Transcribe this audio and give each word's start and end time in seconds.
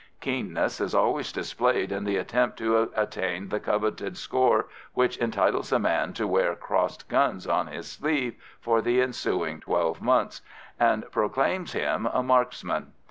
Keenness 0.19 0.81
is 0.81 0.95
always 0.95 1.31
displayed 1.31 1.91
in 1.91 2.05
the 2.05 2.17
attempt 2.17 2.57
to 2.57 2.91
attain 2.95 3.49
the 3.49 3.59
coveted 3.59 4.17
score 4.17 4.65
which 4.95 5.15
entitles 5.19 5.71
a 5.71 5.77
man 5.77 6.11
to 6.13 6.25
wear 6.25 6.55
crossed 6.55 7.07
guns 7.07 7.45
on 7.45 7.67
his 7.67 7.91
sleeve 7.91 8.33
for 8.59 8.81
the 8.81 8.99
ensuing 8.99 9.59
twelve 9.59 10.01
months, 10.01 10.41
and 10.79 11.05
proclaims 11.11 11.73
him 11.73 12.07
a 12.11 12.23
"marksman." 12.23 12.93